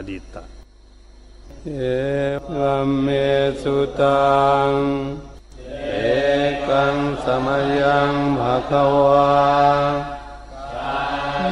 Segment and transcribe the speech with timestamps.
[0.00, 0.36] อดีต
[1.64, 1.82] เอ
[2.58, 3.08] วัมเม
[3.62, 4.28] สุตั
[4.68, 4.70] ง
[5.86, 5.96] เอ
[6.68, 7.48] กังสม
[7.80, 9.38] ยังภะคะวา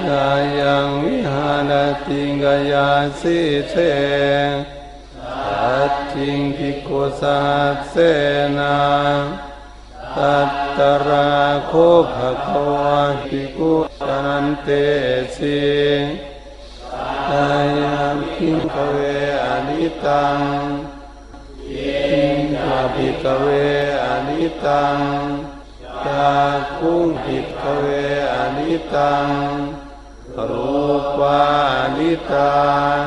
[0.09, 0.29] ยา
[0.61, 1.73] ยังวิหาร
[2.07, 2.91] ติงกายา
[3.21, 3.39] สิ
[3.71, 3.75] เท
[5.49, 7.41] ตัดทิงพิกุสั
[7.75, 7.95] สเส
[8.59, 8.79] นา
[10.17, 11.31] ตัตตระ
[11.67, 11.73] โค
[12.15, 13.75] ภะคะวะภิกขุ
[14.09, 14.69] นันเต
[15.37, 17.47] สิา
[17.79, 18.99] ยังพิงคเว
[19.45, 20.41] อนิตัง
[21.63, 21.97] พิ
[22.37, 23.47] งคาภิกเว
[24.05, 24.99] อนิตัง
[26.05, 26.33] ตา
[26.77, 27.47] คุงภิก
[27.81, 27.85] เว
[28.35, 29.29] อนิตัง
[30.49, 30.81] รู
[31.19, 31.43] ปา
[31.97, 32.57] นิตั
[32.97, 33.01] ง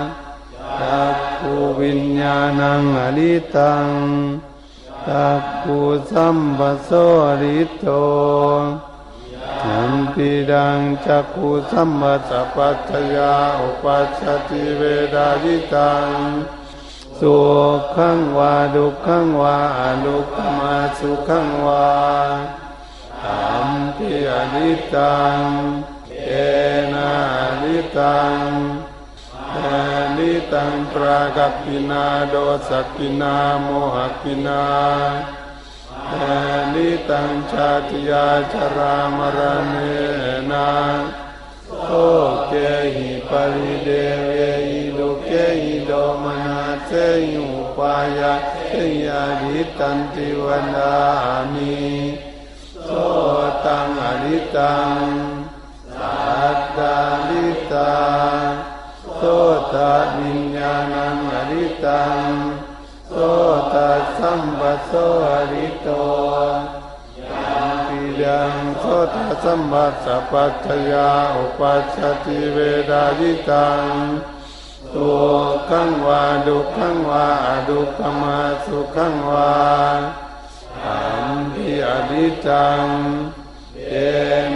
[0.80, 3.88] ตักขูวิญญาณังอนิตัง
[5.08, 5.78] ตักขู
[6.12, 6.90] สัมปโส
[7.42, 7.86] ริโต
[10.10, 14.82] ยัมปิดังจักขูสัมมาสัพพัทยาอุปัชติเว
[15.16, 16.10] ดาจิตัง
[17.20, 17.36] สุ
[17.96, 21.90] ขังวาดุขังวาอดุขมาสุขังวา
[23.26, 25.40] อัมปิอนิตัง
[26.28, 26.32] เอ
[26.94, 27.12] นา
[27.62, 28.38] นิตัง
[29.56, 29.78] อา
[30.18, 32.36] นิตังปรากัปปินาโด
[32.68, 34.64] สักปินาโมหกินา
[36.74, 39.40] นิตังชาติยาชรามร
[39.74, 39.76] ณ
[40.48, 40.70] เนา
[41.86, 41.92] โอ
[42.48, 42.54] เก
[42.96, 43.90] หิปริเด
[44.26, 44.32] เว
[44.70, 45.30] หิโลเก
[45.64, 45.92] หิโด
[46.24, 46.92] มนาเต
[47.34, 48.34] ยุปายา
[48.68, 48.74] เต
[49.06, 50.94] ยาดิตันติวนา
[51.54, 51.78] มิ
[52.84, 52.90] โส
[53.66, 54.98] ตังอริตัง
[55.96, 56.18] สั
[56.58, 57.94] ตตาลิตา
[69.52, 72.58] สัมปัสสะปัจจยาอุปัชติเว
[72.90, 73.84] ดาจิตัง
[74.96, 75.26] ตัว
[75.70, 79.54] ขังวาดุขังวาอดุขมาสุขังวา
[80.86, 82.86] อัมพิอดิตัง
[83.88, 83.94] เอ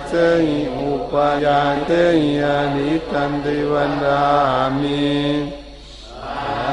[0.10, 0.14] เซ
[0.46, 1.92] หิอุปายาเต
[2.22, 4.24] หิอาดิตันติวันดา
[4.80, 5.08] มิ
[6.24, 6.28] อ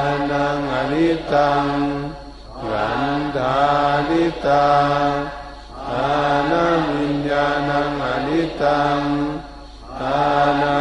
[0.05, 1.65] านังอริตัง
[2.69, 3.01] กัน
[3.35, 3.57] ดา
[4.09, 4.69] ลิตั
[5.05, 5.09] ง
[5.89, 6.13] อา
[6.49, 8.99] นามิญญาณังอริตัง
[10.01, 10.23] อา
[10.61, 10.75] นา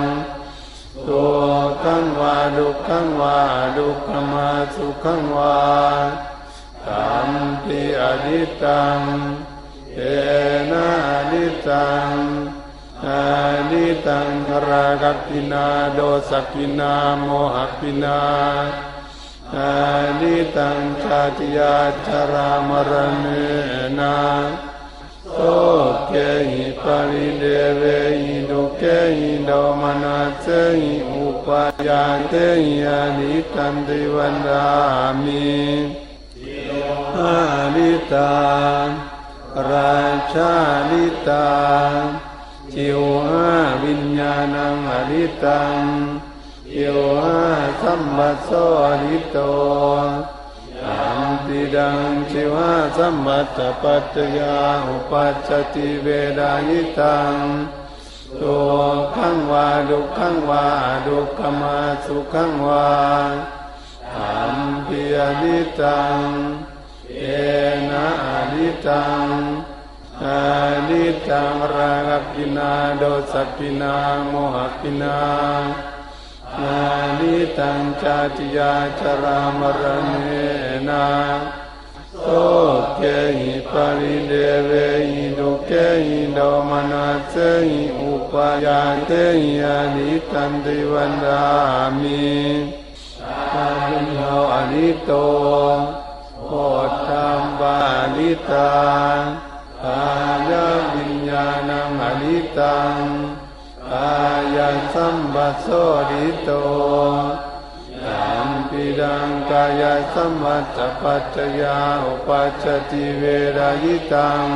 [1.08, 1.44] ตัว
[1.84, 3.40] ขังวาดุขังวา
[3.78, 5.58] ดุขมาสุขังวา
[6.88, 7.30] ตัม
[7.64, 9.00] ปิอดิตัง
[9.96, 10.02] เอ
[10.72, 12.12] นะอดิตัง
[13.06, 13.10] อ
[13.72, 14.30] ดิตัง
[14.68, 18.20] รากกินาโดสักปินาโมหปินา
[19.54, 19.74] อา
[20.22, 21.76] ดิตังชาติยา
[22.06, 22.92] ชรามร
[23.24, 23.26] ณ
[24.00, 24.18] นา
[25.34, 25.42] โอ
[26.08, 26.14] เก
[26.52, 27.44] หิปริเด
[27.78, 27.84] เว
[28.22, 28.84] หิโดเก
[29.18, 29.52] หิโด
[29.82, 30.46] มนาเซ
[30.80, 32.34] หิอุปายาเต
[32.64, 34.68] หิอาดิตันติวันดา
[35.24, 35.56] มิ
[37.18, 37.38] อา
[37.76, 38.36] ดิตั
[38.86, 38.88] ง
[39.70, 40.00] รา
[40.34, 40.54] ชา
[40.90, 41.56] ลิตั
[41.96, 42.00] ง
[42.74, 43.50] จิวหา
[43.84, 45.82] วิญญาณังอริตัง
[46.78, 47.42] จิวหา
[47.82, 48.50] สัมปัสโส
[48.86, 49.38] อริโต
[50.86, 52.00] อัมปิดัง
[52.32, 54.56] จิวหาสัมปัตปัจจยา
[54.88, 56.08] อุปัชชติเว
[56.40, 57.36] ดายิตัง
[58.42, 58.72] ตัว
[59.16, 60.66] ขังวาดุขังวา
[61.06, 62.90] ดุขมาสุขังวา
[64.16, 64.58] อัม
[64.88, 66.20] ปิอดิตัง
[67.16, 67.22] เอ
[67.90, 69.28] นะอดิตัง
[70.24, 70.40] อา
[70.90, 71.94] ดิตังรา
[72.34, 73.96] กินาโดสักกินา
[74.30, 75.18] โมหกินา
[76.62, 76.82] อา
[77.20, 80.12] ดิตังชาติยาชรามรณ
[80.90, 81.08] นา
[82.24, 82.30] โอ
[82.98, 83.04] เก
[83.40, 84.34] หิปาริเด
[84.66, 84.72] เว
[85.12, 85.72] หิโดเก
[86.06, 87.34] หิโดมนาเซ
[87.70, 89.12] หิอุปายาเต
[89.42, 91.46] หิอาดิตันติวันดา
[92.02, 92.26] มิ
[93.54, 95.12] ตาบุญเฮาอริโต
[96.46, 96.50] โพ
[97.06, 97.78] ธัมบา
[98.16, 98.74] ลิตา
[99.86, 100.02] อา
[100.50, 102.96] ยาวิญญาณังอริตัง
[103.96, 104.22] อา
[104.58, 104.60] ย
[104.94, 105.68] สัมปัสโส
[106.10, 106.50] ริโต
[108.06, 109.84] ยัมปิดังกาย
[110.14, 113.24] สัมมัจจปัจจยาอุปัชชติเว
[113.58, 114.48] รายิตัง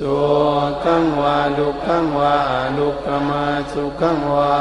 [0.00, 0.54] ตัว
[0.84, 2.36] ขังวาดุขังวา
[2.76, 4.58] ดุขมาสุขังวา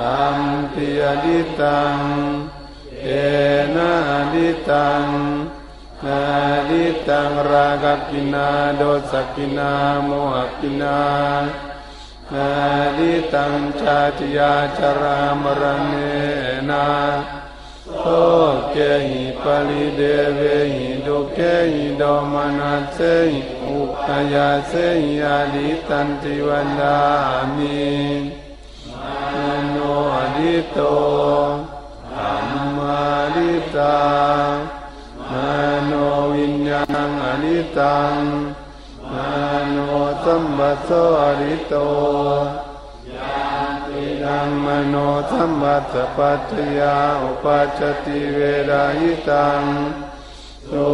[0.00, 0.40] อัม
[0.72, 1.98] ปิอดิตัง
[3.02, 3.08] เอ
[3.74, 5.04] นะอดิตัง
[6.04, 6.20] นา
[6.70, 9.72] ดิตังรากกินาโดสกินา
[10.04, 10.98] โมหกินา
[12.34, 12.52] นา
[12.98, 15.94] ดิตังชาติยาจรามรเน
[16.70, 16.86] นา
[18.00, 18.06] โอ
[18.70, 18.76] เก
[19.08, 20.02] หิปลิเด
[20.34, 20.40] เว
[20.74, 21.38] หิดุเก
[21.72, 22.02] หิโด
[22.32, 22.98] มนาเซ
[23.32, 26.98] หิอุปยาเซหิอาลิตันติวันดา
[27.56, 27.86] มิ
[28.24, 29.76] มโน
[30.14, 30.78] อดิโต
[32.18, 33.98] อัมมาดิตา
[35.32, 35.38] ม
[35.86, 35.92] โน
[36.34, 38.14] วิญญาณอนิตัง
[40.30, 40.90] สัมบัสโส
[41.22, 41.74] อริโต
[44.22, 44.94] ยัมมโน
[45.32, 48.38] สัมบัสสะปัจจยาอุปัจจติเว
[48.70, 49.62] รายิตัง
[50.70, 50.86] สุ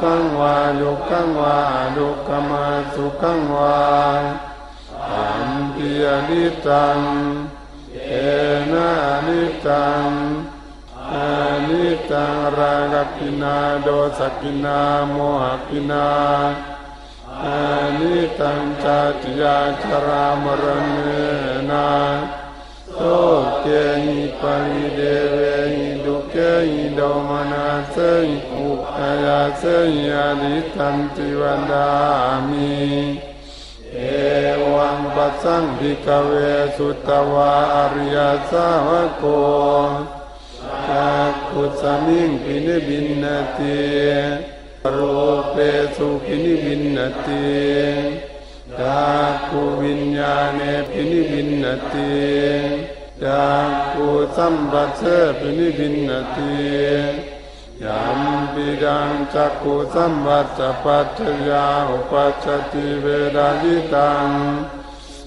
[0.00, 1.58] ขังวาลุขังวา
[1.96, 3.80] ลุขมาสุขังวา
[5.10, 7.00] อัมปิอนิตัง
[8.06, 8.12] เอ
[8.72, 10.08] นะอนิตัง
[11.12, 11.28] อา
[11.68, 13.88] ทิตตังราคัคคินาโท
[14.18, 14.80] สัคคินา
[15.10, 16.06] โมหัคคินา
[17.40, 17.62] อา
[17.98, 21.88] ทิตตัง ชาติยา ชะรามะระเณนะ
[22.94, 23.00] โส
[23.60, 23.66] เก
[24.04, 25.00] หิ ปะริเท
[25.32, 25.38] เว
[25.74, 26.36] หิ ทุกเข
[26.70, 27.96] หิโทมะนัสเส
[28.26, 29.62] หิอุปายาเส
[29.92, 31.90] หิอาทิตตันติวะทา
[32.48, 32.72] มิ
[33.92, 33.98] เอ
[34.74, 36.32] วังปัสสังภิกขะเว
[36.76, 38.18] สุตวาอริย
[38.50, 38.88] สาว
[39.18, 39.24] โก
[40.88, 43.24] จักขุสมิงปินิบินน
[43.56, 44.51] ติ
[44.96, 45.56] รูปเป
[45.96, 47.46] สุปินิบินนติ
[48.80, 49.50] จักข
[49.82, 52.12] วิญญาเนปินิบินนติ
[53.22, 53.94] จักข
[54.36, 55.02] สัมปัสส
[55.38, 56.54] ปินิบินนติ
[57.84, 58.20] ยัม
[58.52, 63.06] ปิดังจักขุสัมปัสสปัจจยาอุปัจจติเว
[63.36, 64.28] ดายิตัง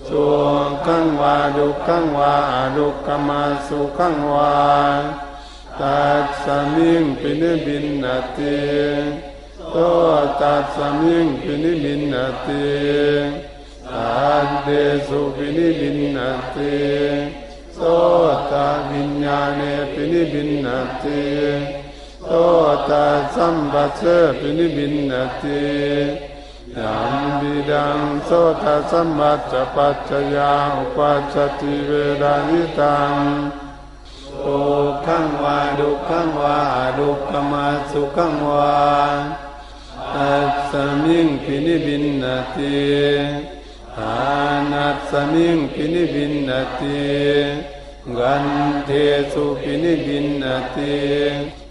[0.07, 0.25] สุ
[0.85, 2.33] ขังวาดุขังวา
[2.75, 4.55] ดุขมาสุขังวา
[5.79, 8.05] ตัดสมิงปินิบินน
[8.37, 8.55] ติ
[9.71, 9.77] โต
[10.41, 12.15] ตัดสมิงปินิบินน
[12.45, 12.65] ติ
[13.91, 14.69] ตัดเด
[15.07, 16.19] สุปินิบินน
[16.55, 16.75] ติ
[17.75, 17.81] โต
[18.51, 19.61] ตัดวิญญาณ
[19.93, 20.67] ปินิบินน
[21.03, 21.23] ติ
[22.25, 22.31] โต
[22.89, 25.63] ตัดสัมปัสสะปินิบินนติ
[26.77, 28.29] ยัมบิดังโส
[28.63, 31.91] ตัสสัมปัสสะปัจจยาอุปัจจติเว
[32.21, 33.13] ดานิตัง
[34.43, 34.59] สุ
[35.05, 36.57] ขังวาดุขังวา
[36.97, 38.75] ดุขมาสุขังวา
[40.14, 40.72] ตัสส
[41.04, 42.24] มิงปินิบินน
[42.54, 42.80] ติ
[43.96, 44.14] ทา
[44.72, 47.00] นัสสมิงปินิบินนติ
[48.18, 48.46] กัน
[48.86, 48.90] เท
[49.32, 50.44] สุปินิบินน
[50.74, 50.96] ติ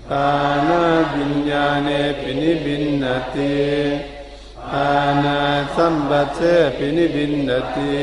[0.09, 0.27] ทา
[0.67, 0.81] นา
[1.13, 1.89] บิญญาเน
[2.21, 3.55] ปินิบินนติ
[4.71, 4.89] ทา
[5.23, 5.39] นา
[5.75, 6.39] สัมบัสเส
[6.77, 7.97] ปินิบินนติ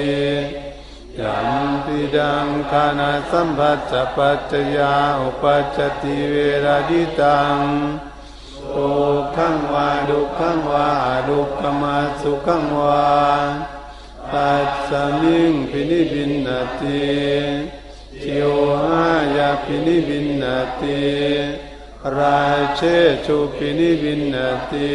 [1.21, 1.49] ยัม
[1.85, 6.35] ปิดังคานาสัมภัสสะปัจจยาอุปัจจติเว
[6.65, 7.59] ราดิตัง
[8.74, 8.78] โอ
[9.36, 10.90] ขังวาดุขังวา
[11.28, 13.02] ดุขมาสุขังวา
[14.32, 14.92] ปัสส
[15.22, 16.48] มิงปินิบินน
[16.80, 17.02] ติ
[18.22, 18.46] ทิโอ
[18.84, 20.44] หายาปินิบินน
[20.80, 21.02] ติ
[22.16, 22.40] รา
[22.76, 22.82] เช
[23.26, 24.36] ชุปินิบินน
[24.72, 24.92] ติ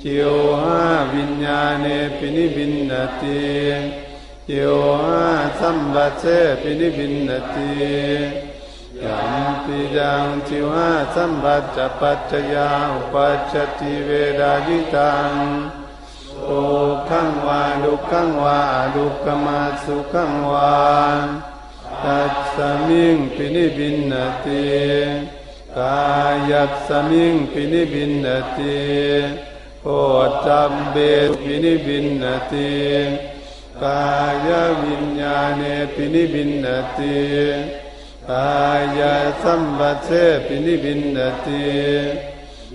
[0.00, 0.24] ทิโอ
[0.62, 1.86] หาวิญญาเน
[2.18, 3.40] ปินิบินนติ
[4.48, 4.56] โย
[5.58, 6.24] สัมบัเส
[6.62, 8.49] ปินิบินนติ
[9.70, 14.10] ยัมปิดังจิวะสัมบัสสะปัจจยาอุปัจจติเว
[14.40, 15.32] ดายิตัง
[16.44, 16.50] โอ
[17.08, 18.58] ขังวาดุขังวา
[18.94, 20.74] ดุขมาสุขังวา
[22.04, 24.12] ตัสสมิงปินิบินน
[24.44, 24.66] ติ
[25.76, 25.98] กา
[26.50, 28.80] ยัสสมิงปินิบินนติ
[29.84, 29.88] โอ
[30.46, 30.96] จัมเบ
[31.42, 32.72] ปินิบินนติ
[33.82, 34.00] กา
[34.46, 34.48] ย
[34.82, 35.62] วิญญาเน
[35.94, 37.18] ปินิบินนติ
[38.30, 39.02] กาย
[39.42, 40.10] สัมปัสเส
[40.46, 41.64] ปินิบินนติ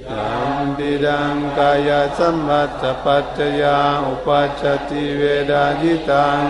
[0.10, 0.30] ยั
[0.66, 5.22] มปิดังกายสัมปัสสะปัจจยาอุปัจจติเว
[5.52, 6.44] ดาจิตัง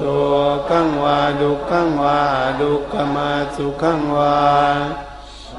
[0.00, 0.34] ตัว
[0.68, 2.18] ขังวาดุขังวา
[2.60, 4.36] ดุขมาสุขังวา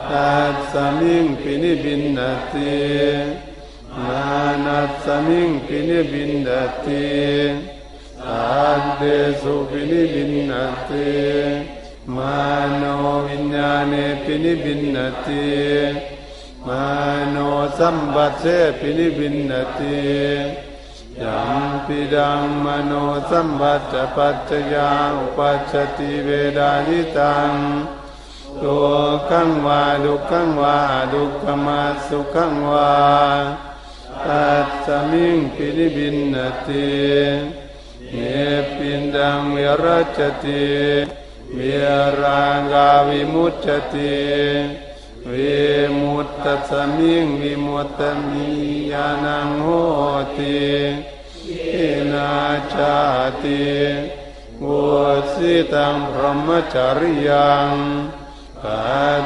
[0.09, 2.19] ตัสสมิงปินิบินน
[2.51, 2.75] ติ
[4.07, 4.25] นา
[4.65, 6.49] นัสสมิงปินิบินน
[6.85, 7.05] ติ
[8.25, 9.03] อันเด
[9.41, 10.51] สุปินิบินน
[10.87, 11.80] ติ
[12.15, 12.37] มา
[12.77, 12.83] โน
[13.27, 13.93] วิญญาณ
[14.23, 15.49] ปินิบินนติ
[16.67, 16.83] มา
[17.29, 17.37] โน
[17.77, 18.45] สัมบัสเส
[18.79, 20.01] ปินิบินนติ
[21.21, 22.93] ยัมปิดังมโน
[23.29, 27.53] สัมบัสสะปัจจยาอุปัจจติเวดานิตัง
[28.63, 28.87] ตัว
[29.29, 30.77] ขังวาดุขังวา
[31.13, 32.93] ดุขมาสุขังวา
[34.25, 36.35] ตัสสมิงปินิบินน
[36.67, 36.91] ติ
[38.11, 38.17] เน
[38.75, 41.20] ปินดังเวรัจติ
[41.57, 41.73] วิ
[42.21, 44.21] รังกาวิมุตติ
[45.31, 45.61] วิ
[45.99, 48.47] มุตตสมิงวิมุตตมิ
[48.91, 49.67] ยานังโห
[50.35, 50.61] ติ
[51.73, 52.33] อินา
[52.73, 52.97] ชา
[53.43, 53.65] ติ
[54.63, 54.81] วุ
[55.33, 57.71] สิตังพรหมจริยัง
[58.63, 58.81] กา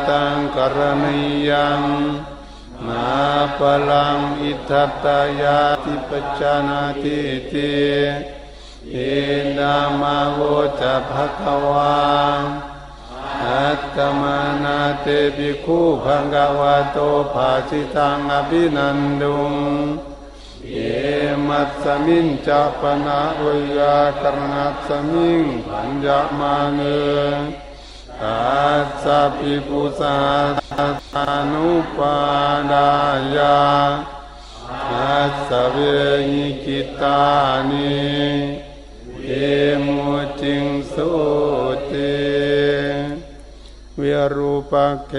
[0.08, 1.82] ตังกรณียัง
[2.88, 3.10] นา
[3.58, 7.20] ปลังอิทัตตายาติปจานาติ
[7.52, 7.74] ติ
[8.95, 9.13] อิ
[9.59, 10.41] นามาโว
[10.81, 11.99] จะภะคะวา
[13.45, 16.99] อัตตมานาเตปิคูพังกวะโต
[17.33, 19.55] ภาสิตังอภินันดุง
[20.67, 20.75] เอ
[21.47, 26.07] มัสสมิงจัปนาอุยากรณัสสมิงปัญจ
[26.39, 26.81] มาเน
[28.21, 28.51] ตั
[28.85, 30.19] สสะปิปุสั
[30.59, 32.17] สานุปา
[32.73, 32.91] ดา
[33.37, 33.61] ยา
[34.91, 35.77] ตัสสะเว
[36.31, 37.21] หิกิตา
[37.71, 38.74] นิเอ
[39.87, 40.03] มุ
[40.41, 41.11] จิงสุ
[41.91, 42.15] ติ
[44.01, 45.15] วิรูปะเก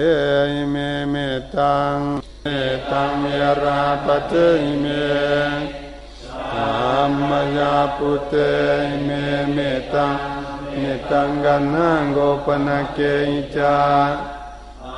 [0.52, 0.76] อิเม
[1.10, 1.14] เม
[1.56, 1.96] ตัง
[2.44, 2.48] เม
[2.90, 3.24] ตังเม
[3.62, 4.32] ราปะเต
[4.64, 4.86] อิเม
[6.52, 8.34] ธัมมยาปุเต
[8.86, 9.10] อิเม
[9.52, 9.58] เม
[9.94, 10.16] ตัง
[10.78, 12.98] เมตังกันนังโกปนะเก
[13.30, 13.78] อิจา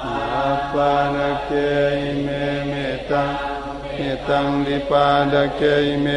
[0.04, 1.50] อาปานะเก
[2.00, 2.28] อิเม
[2.68, 2.72] เม
[3.10, 3.30] ตัง
[3.94, 6.08] เมตังดิปาดะเกอิเม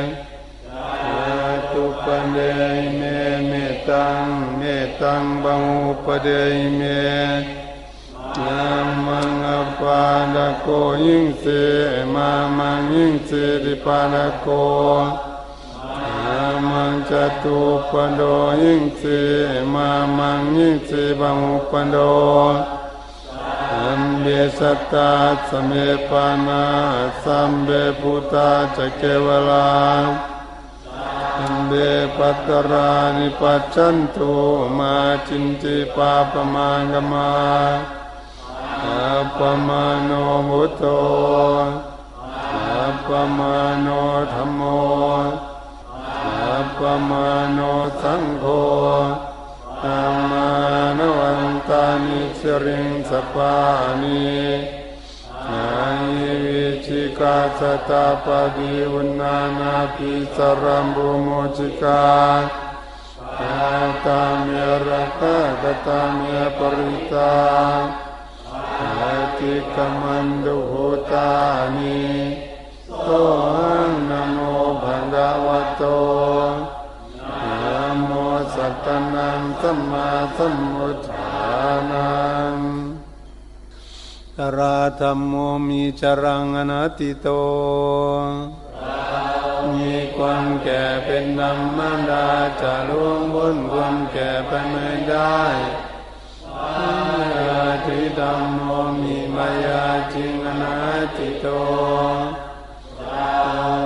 [0.00, 0.25] ตุ
[2.09, 3.01] ปันเดอิเม
[3.47, 3.51] เม
[3.89, 4.61] ตังเม
[5.01, 6.81] ตังบังอุปเดอิเม
[8.45, 8.65] นา
[9.05, 9.49] มังอ
[9.79, 10.01] ปา
[10.35, 10.67] ดะโก
[11.05, 11.45] ยิงเส
[12.13, 13.31] มามังยิงเส
[13.63, 14.47] ดิปาดะโก
[16.23, 17.11] นามังจ
[17.43, 17.59] ตุ
[17.91, 18.21] ปันโด
[18.63, 19.03] ยิงเส
[19.73, 21.97] มามังยิงเสบังอุปันโด
[23.71, 24.25] อัมเบ
[24.57, 25.11] สัตตา
[25.49, 25.71] สเม
[26.09, 26.63] ปานา
[27.23, 29.67] สัมเบพุตาจเกวลา
[31.67, 31.73] เบ
[32.17, 34.31] ปัตตรานิปัจจันตุ
[34.77, 34.95] มา
[35.27, 37.31] จินติปาปมางมา
[38.83, 40.11] อัปมาโน
[40.47, 40.83] มุตโต
[42.55, 43.87] อัปมาโน
[44.33, 44.61] ธรรมโม
[46.25, 47.59] อัปมาโน
[48.01, 48.45] สังโฆ
[49.83, 50.49] ธัมมา
[50.97, 53.55] นวันตานิสริงสปา
[54.01, 54.86] นิ
[56.91, 62.05] ชิกาสตาปฏิวุนานาปิสรัมบุโมจิกา
[63.39, 63.69] อา
[64.05, 65.21] ตามยรัก
[65.61, 67.35] กตามยปริตา
[68.79, 70.73] อาติกมันดุโห
[71.11, 71.31] ตา
[71.77, 72.01] นิ
[73.03, 73.09] โต
[73.53, 74.39] หังนโม
[74.83, 75.83] ภะคะวโต
[77.43, 78.11] นะโม
[78.55, 81.16] สัตตนังสัมมาสัมพุทธ
[84.41, 85.33] ตราธรรมโม
[85.67, 87.27] มีจรังอนัตติโต
[89.73, 92.27] มีความแก่เป็นธรรมดา
[92.61, 95.41] จะล่วงพ้นความแก่ไปไม่ได้
[96.59, 98.69] อาทิธรรมโม
[99.01, 101.47] มีมายาจิงอนัตติโต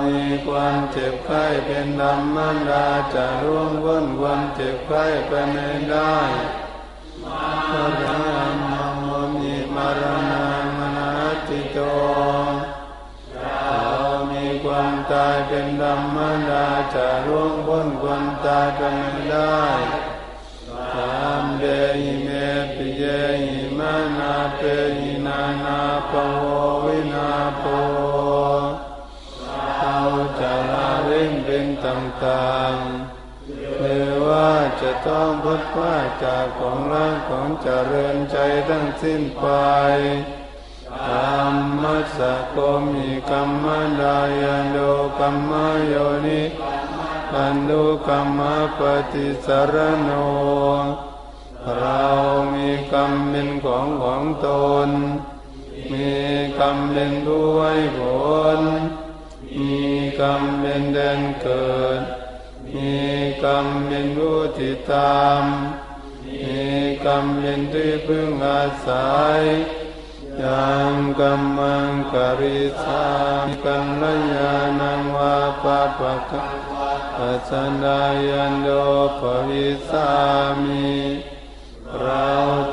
[0.06, 6.16] มีความเจ็บไข้เป็นธรรมดาจะล่วงพ้นความเจ็บไข้ไปไม่ได้
[7.70, 8.16] พระธรร
[8.70, 9.04] มโม
[9.36, 10.31] มีมารณะ
[15.12, 16.18] ตายเป็นธรรม
[16.50, 19.60] ดาจะล่วงพ้นความตายไปไม่ได้
[20.92, 21.64] ธรรมเด
[22.00, 22.28] หิเม
[22.76, 23.04] ปิเย
[23.44, 24.60] หิมานาเป
[24.98, 26.44] หินานาปโว
[26.84, 27.64] วินาโป
[29.78, 29.98] เรา
[30.40, 34.50] จะละเว้นเป็นต่างๆหรือว่า
[34.80, 38.36] จะต้องพัดพลาจากของร่างของเจริญใจ
[38.68, 39.46] ทั้งสิ้นไป
[41.12, 41.18] ธร
[41.54, 42.56] รมะสะโก
[42.92, 43.66] มีกรรม
[44.00, 44.78] ดายนโด
[45.18, 45.52] กรรม
[45.86, 45.94] โย
[46.26, 46.42] นิ
[47.32, 48.40] ปันดุกรรม
[48.78, 48.80] ป
[49.12, 50.10] ฏิสารโน
[51.78, 52.06] เรา
[52.54, 54.48] มีกรรมเป็นของของต
[54.86, 54.90] น
[55.92, 56.10] มี
[56.58, 58.00] กรรมเป็นผู้ให้ผ
[58.58, 58.60] ล
[59.58, 59.80] มี
[60.20, 62.00] กรรมเป็นแดนเกิด
[62.74, 62.94] มี
[63.44, 65.42] กรรมเป็นผู้ติดตาม
[66.26, 66.62] มี
[67.06, 69.40] กรรมเป็นที่พึ่งอาศัย
[70.42, 73.04] ยังกรรมังกริสา
[73.46, 76.42] มิกัลยาณังวาปะปะกะ
[77.16, 77.50] ปัจจ
[77.82, 78.68] นายนโด
[79.18, 80.10] ภวิสา
[80.62, 80.92] มิ
[82.00, 82.30] เรา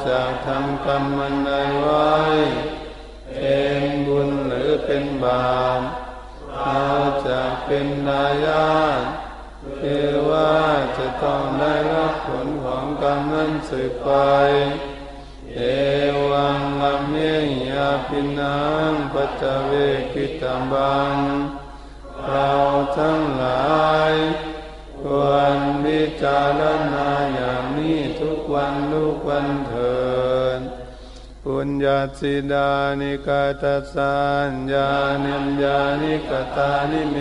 [0.08, 1.50] จะทำกรรมมันใด
[1.80, 2.14] ไว้
[3.36, 5.82] เป็นบุญหรือเป็นบาป
[6.62, 6.86] เรา
[7.28, 9.02] จะเป็นนายาต
[9.80, 10.58] คือว่า
[10.98, 14.10] จะต้องได้รับผลของกรรมนั้นสืบไป
[15.62, 15.66] เอ
[16.30, 17.14] วังอเม
[17.70, 19.72] ยาปินังปัจจเว
[20.14, 21.16] กิตัมบัง
[22.28, 22.52] เรา
[22.98, 23.80] ทั้งหลา
[24.12, 24.14] ย
[25.02, 25.24] คว
[25.56, 26.62] รวิจาร
[26.94, 30.00] ณาอย่างนี้ทุกวันทุกวันเถิ
[30.58, 30.60] ด
[31.44, 33.64] ปุญญาสิดานิกาต
[33.94, 34.92] สัญญา
[35.26, 37.18] ณิญญานิกตานิเม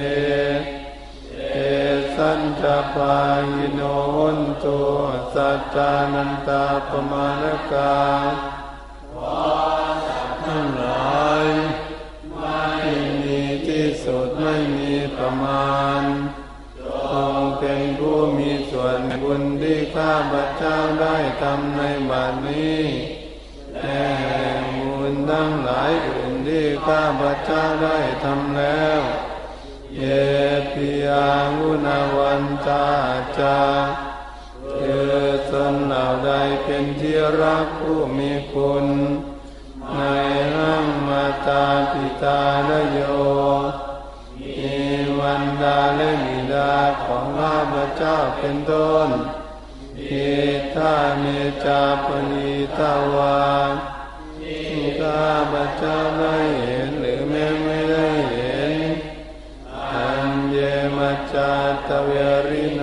[1.52, 1.58] เอ
[2.14, 2.64] สัญจ
[2.94, 3.16] ปา
[3.54, 3.82] ยิโน
[4.34, 5.07] นตุสั
[5.74, 7.98] จานันตาปมาณกา
[10.46, 11.46] ทั้งหลาย
[12.38, 12.64] ไม่
[13.22, 16.02] มีที่สุดไม่มีประมาณ
[16.80, 22.82] ทรงเป็นผู้มีส่วนบุญที่ข้าพเจ้าได้ทำในบัดนี้
[23.82, 29.00] และแห่งบุญทั้งหลายอื่นที่ข้าพเจ้าได้ทำแล้ว
[29.96, 30.02] เย
[30.72, 32.84] ปิยังุณวันจา
[33.38, 33.58] จา
[35.72, 36.30] นเหล่าใด
[36.64, 38.86] เป็นที่รักผู้มีคุณ
[39.94, 40.00] ใน
[40.54, 43.00] ห้างมาตาปิตาและโย
[44.40, 44.76] มี
[45.18, 49.08] วันดาและมิดาของข้าพเจ้าเป็นต้น
[50.00, 50.28] อิ
[50.74, 51.24] ทาเม
[51.64, 53.40] จาปณีตาวา
[54.42, 56.97] ที่ข้าพเจ้าได้เห็น
[61.34, 61.54] จจา
[61.88, 62.10] ตเว
[62.48, 62.82] ริโน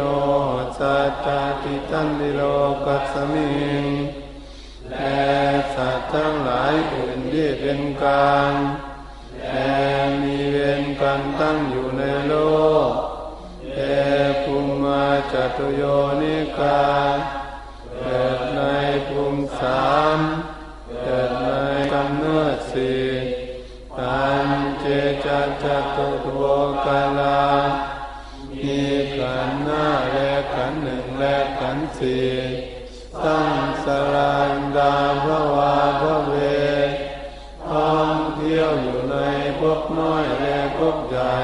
[0.77, 1.27] สัจจ
[1.61, 2.41] ติตันติโล
[2.85, 3.51] กัสมิ
[3.83, 3.85] ง
[4.89, 5.23] และ
[5.73, 8.53] สัตว์ทั้งหลายอื่นที่เป็นกลาง
[9.39, 9.75] และ
[10.21, 12.33] มีเวรกันตั้งอยู่ในโล
[12.89, 12.91] ก
[13.75, 13.79] เอ
[14.43, 15.83] ภูมิมาจตุโย
[16.21, 16.83] นิกา
[18.01, 18.61] เกิดใน
[19.07, 20.19] ภูมิสาม
[21.03, 21.49] เกิดใน
[21.93, 23.05] กำเนิดสี่
[23.97, 24.47] ปัญ
[24.79, 24.85] เจ
[25.25, 26.27] จัตจตุโท
[26.85, 27.45] กาลา
[29.25, 32.29] ขันหน้าและขันหนึ่งและขันสี่
[33.25, 36.33] ตั้งสรันดาพระวาพระเว
[37.69, 39.17] ท่องเที่ยวอยู่ใน
[39.59, 41.37] ภพน้อยและภพใหญ่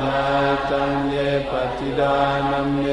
[0.00, 0.20] อา
[0.70, 1.14] จังเย
[1.50, 2.16] ปฏิดา
[2.50, 2.86] นัมเม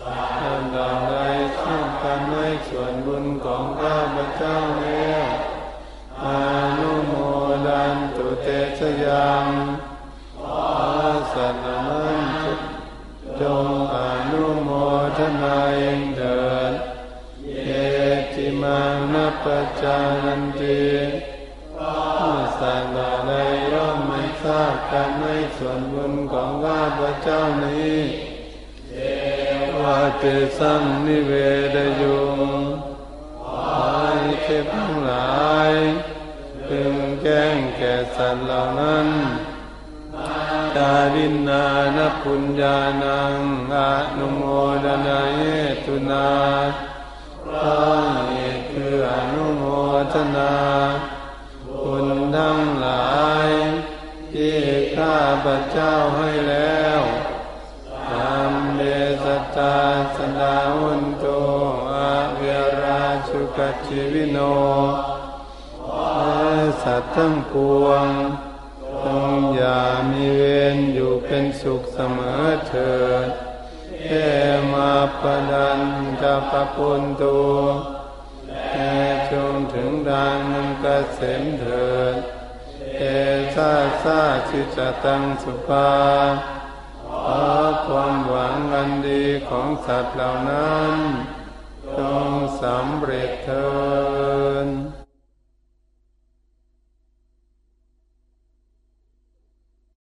[0.00, 1.14] ท่านเหล่าใด
[1.60, 5.26] สร้างกันให้ส่วนบุญของข้าพเจ้าแล้ว
[6.24, 6.40] อา
[6.78, 7.14] นุโม
[7.66, 9.33] ดันตุเตชะยัง
[19.84, 20.82] จานันติ
[21.76, 23.32] ผู้สัตว์เหล่าใด
[23.72, 27.96] ย่อมไม่ทราบกันให้ส่วนบุญของข้าพเจ้านี้
[29.80, 30.24] ว่าเต
[30.58, 31.32] สังนิเว
[31.74, 32.40] ดยุง
[33.42, 35.72] ขอให้เทพทั้งหลาย
[36.66, 39.08] พึงแจ้งแก่สัตว์เหล่านั้น
[40.76, 41.64] ดารินนา
[41.96, 43.34] นัพุญญานัง
[43.74, 43.76] อ
[44.18, 44.42] นุโม
[44.84, 45.40] ดนาเย
[45.84, 46.28] ตุนา
[47.44, 47.78] พระ
[48.28, 48.53] เหตุคื
[48.94, 49.62] ออนุโม
[50.12, 50.54] ทนา
[51.80, 53.14] คุณทั้งหลา
[53.48, 53.50] ย
[54.32, 54.58] ที่
[54.96, 57.00] ข้าพระเจ้าให้แล้ว
[58.08, 58.82] ธรรมเด
[59.24, 59.26] ส
[59.56, 59.78] ตา
[60.16, 61.26] สดาวุนโต
[61.92, 62.42] อาเว
[62.82, 64.38] ราชุกัจิวิโน
[66.16, 66.52] ให้
[66.82, 67.54] สัตว์ทั้งป
[67.84, 68.08] วง
[69.04, 69.80] จงอย่า
[70.10, 70.42] มีเว
[70.74, 72.94] รอยู่เป็นสุขเสมอเถิ
[73.26, 73.28] ด
[74.06, 74.12] เอ
[74.72, 75.80] มาปดัน
[76.20, 77.93] จะปะปุนตูแค่จ
[80.10, 80.40] ดัง
[80.80, 80.84] เก
[81.18, 82.16] ษมเถิด
[82.98, 83.02] เอ
[83.54, 85.92] ซาซาชิจตังสุภา
[87.08, 87.42] ขอ
[87.86, 90.94] ความหวังอันดีของสัตว์เหล่านั้น
[91.98, 92.30] จง
[92.62, 93.68] สำเร็จเถิ
[94.66, 94.68] ด